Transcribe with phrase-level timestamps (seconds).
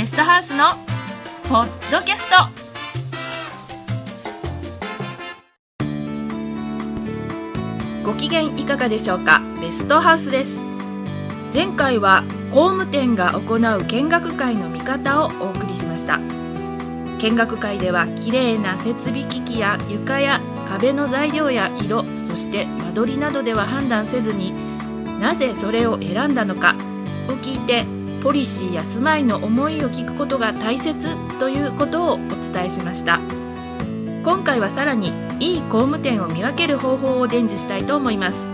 [0.00, 0.64] ゲストハウスの
[1.46, 2.36] ポッドキャスト。
[8.02, 9.42] ご機嫌いかがでしょうか？
[9.60, 10.56] ベストハウスです。
[11.52, 16.16] 前回は工務店が行う見学会の見方をお送りしました。
[16.16, 24.54] 見学会では綺麗な設備機器や床や壁の材料や色そして間取りなどでは判断せずに
[25.20, 26.74] なぜそれを選んだのか
[27.28, 27.84] を聞いて
[28.22, 33.18] ポリシーや住まいの思いを聞くことが大切ということをお伝えしました。
[34.22, 38.44] 今回はさらにいい工務店を見分ける方法を伝授したいと思います。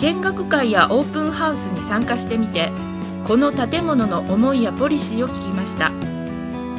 [0.00, 2.70] 見学会やオープンハウスに参加してみて
[3.24, 5.92] この建物の思いやポリシーを聞きました。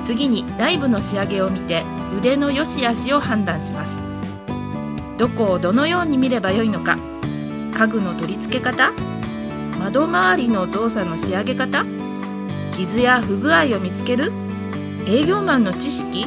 [0.04, 1.84] 次に内部の仕上げを見て
[2.18, 3.94] 腕の良し悪しを判断します。
[5.18, 6.98] どこをどのように見ればよいのか。
[7.74, 8.92] 家具の取り付け方。
[9.84, 11.84] 窓周りの造作の仕上げ方？
[12.72, 14.32] 傷や不具合を見つける？
[15.06, 16.26] 営業マンの知識？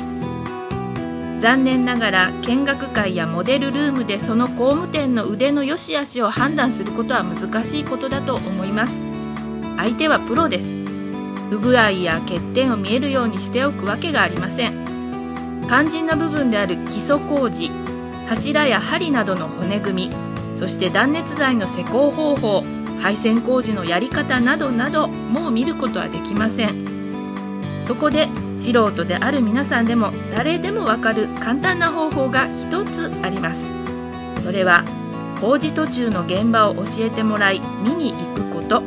[1.40, 9.02] 残念ながら見学会やモデルルームでその工務店の腕の良し悪しを判断することは難しいことだと思います。
[9.78, 10.74] 相手はプロです。
[11.48, 14.84] 不具合や欠点を見えるようにしておくわけがありません。
[15.66, 17.70] 肝心な部分である基礎工事
[18.28, 20.16] 柱や針などの骨組み
[20.54, 22.62] そして断熱材の施工方法
[23.00, 26.86] 配線工事のやり方などなどもう見ることはできません。
[27.82, 33.68] そこで素人である皆さんでも誰でもわかる簡単な方法が一つあります。
[34.42, 34.84] それは
[35.40, 38.82] 工事途中の現場を教えてもらい見に行くこと。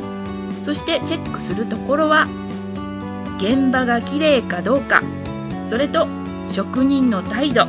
[0.62, 2.26] そしてチェックするところは
[3.38, 5.00] 現場がきれいかどうか。
[5.68, 6.06] それと
[6.50, 7.66] 職人の態度。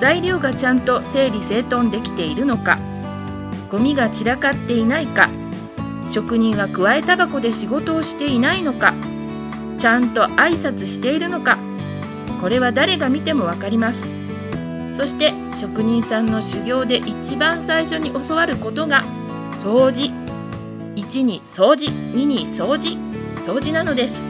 [0.00, 2.78] 材料がちゃんと整理整頓できているのか。
[3.72, 5.30] ゴミが散らかっていないか
[6.08, 8.94] 職人はくわえタバコで仕事をしていないのか
[9.78, 11.58] ちゃんと挨拶しているのか
[12.42, 14.08] これは誰が見ても分かります。
[14.94, 19.04] そして職人さんの修行で一番最初に教わることが
[19.52, 20.12] 掃除。
[20.96, 22.98] 1に掃除2に掃除。
[23.36, 24.20] 掃除なのです。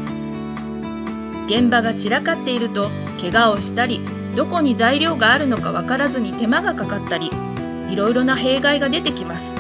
[1.47, 4.01] 現場が散らかっていると怪我をしたり
[4.37, 7.31] どこに材料があるのか分からずに手間がかかったり
[7.93, 9.55] いろいろな弊害が出てきます。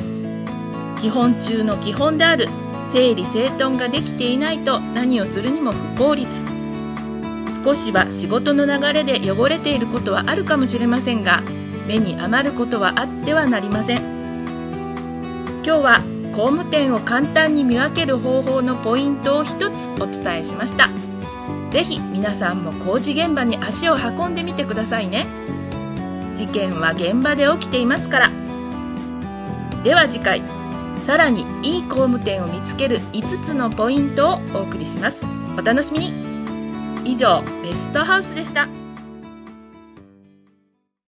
[1.00, 2.48] 基本中の基本である
[2.92, 6.46] 整理整頓ができていないと何をするにも不効率。
[7.64, 11.42] 少しは仕事の流れで汚れていることはあるかもしれませんが
[11.86, 13.98] 目に余ることはあってはなりません。
[15.64, 16.00] 今日は
[16.34, 20.88] 工務店を簡単に見分ける方法のポイントを一つお伝えしました。
[21.70, 25.26] 是非皆さんも工事現場に足を運んでみてくださいね。
[26.46, 28.30] 事件は現場で起きていますから。
[29.84, 30.42] では次回
[31.06, 35.18] さらにいい工務店を見つける5つのポイントをお送りします。
[35.56, 36.12] お楽しみに。
[37.04, 38.81] 以上ベストハウスでした。